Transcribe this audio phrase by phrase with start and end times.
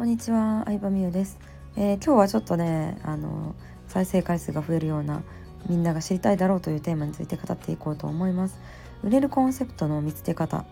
[0.00, 1.38] こんにちは、相葉美優です、
[1.76, 3.54] えー、今日はちょっとね、あの
[3.86, 5.22] 再生回数が増えるような
[5.68, 8.58] みんなが知りたいだろうというテーマについて語っていこうと思います。
[9.02, 10.64] 売れるコンセプトの見つけ方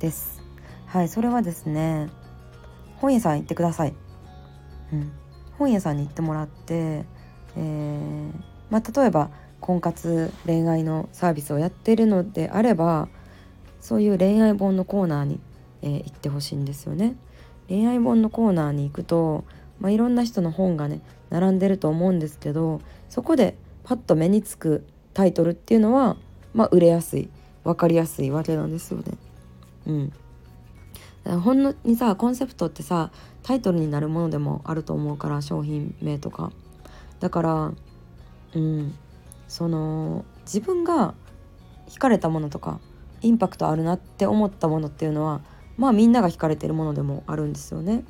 [0.00, 0.42] です。
[0.86, 2.10] はい、それはですね、
[2.96, 3.94] 本屋さん行ってください。
[4.92, 5.12] うん、
[5.56, 7.04] 本屋さんに行ってもらって、
[7.56, 8.32] えー、
[8.70, 9.30] まあ、例えば
[9.60, 13.06] 婚活恋愛のサービスをやってるのであれば
[13.80, 15.38] そういう恋愛本のコーナーに、
[15.82, 17.14] えー、行ってほしいんですよね。
[17.68, 19.44] 恋愛本のコーナーに行くと、
[19.80, 21.00] まあ、いろんな人の本がね
[21.30, 26.16] 並んでると思うんですけどそこでパッと目につくタイトルっていうのは、
[26.52, 27.28] まあ、売れやすい
[27.64, 29.04] 分かりやすいわけなんですよね。
[29.86, 33.10] うん、ほんのにさコンセプトってさ
[33.42, 36.52] タイトルになるものでもあると思うから商品名とか
[37.20, 37.72] だから
[38.54, 38.94] うん
[39.48, 41.14] その自分が
[41.88, 42.80] 惹かれたものとか
[43.20, 45.40] インパクトあるなって思ったものっていうのは
[45.76, 48.04] まあみんなが惹かれてるものでもあるんですよね。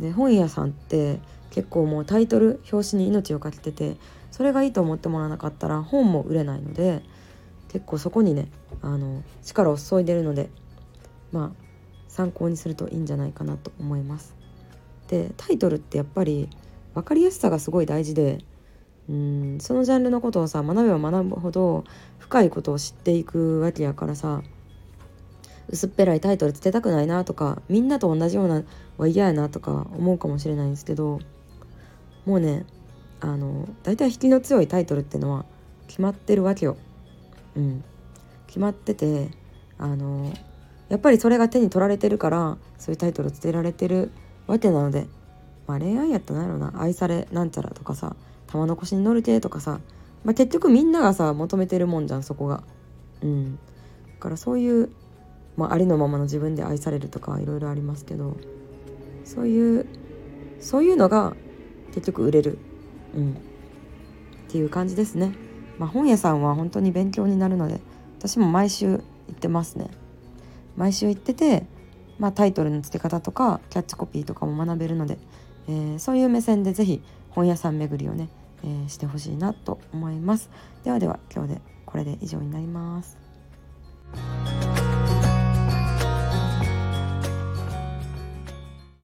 [0.00, 3.96] で本屋さんって結構もうタイトル表紙に命をかけてて
[4.30, 7.02] それがいいと思ってもらわなかったら本も売れないので
[7.68, 8.48] 結構そこにね
[8.80, 10.50] あの力を注いでるので
[11.30, 11.62] まあ
[12.08, 14.34] 参考にするといいんじゃないかなと思います。
[15.08, 16.48] でタイトルってやっぱり
[16.94, 18.38] 分かりやすさがすごい大事で
[19.08, 21.84] うんそのジャンルのことをさ学べば学ぶほど
[22.18, 24.42] 深いことを知っていくわけやからさ
[25.72, 28.62] 薄っぺらいタイトルつけたくないなとかみんなと同じような
[28.98, 31.18] は嫌やなとか思うかもしれないんですけど
[32.26, 32.66] もうね
[33.20, 35.46] あの大体引きの強いタイトルってのは
[35.88, 36.76] 決まってるわけよ。
[37.56, 37.84] うん、
[38.46, 39.30] 決まってて
[39.78, 40.32] あの
[40.88, 44.10] やっぱりそれが手に取られてるからそういうタイトルつけられてる
[44.46, 45.06] わけなので、
[45.66, 49.80] まあ、恋愛やったら何やろな愛されなんちゃらとかさ玉残しに乗る系とかさ、
[50.24, 52.62] まあ、結局みんながさ求めてるもんじゃんそこが。
[53.22, 53.60] うん、だ
[54.18, 54.90] からそういう
[55.56, 58.36] まあ、ありのままの自分で愛されるとかいろいろありますけど
[59.24, 59.86] そういう
[60.60, 61.34] そういうのが
[61.94, 62.58] 結局売れる、
[63.14, 63.34] うん、っ
[64.48, 65.34] ていう感じですね。
[65.78, 67.80] まあ、本屋さんは本当に勉強になるので
[68.18, 69.90] 私も毎週行ってますね。
[70.76, 71.66] 毎週行ってて、
[72.18, 75.18] まあ、タイトルの付け方とかキャッチコピーとかも学べるので、
[75.68, 78.28] えー、そういう目線で是非本屋さん巡りをね、
[78.62, 80.50] えー、してほしいなと思います。
[80.84, 83.31] ではでは今日でこれで以上になります。